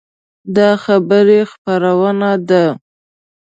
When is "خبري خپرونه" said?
0.83-2.31